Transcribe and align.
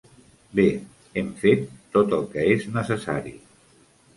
Bé, 0.59 0.63
hem 1.21 1.29
fet 1.43 1.67
tot 1.99 2.15
el 2.19 2.25
que 2.33 2.47
és 2.55 2.67
necessari. 2.79 3.37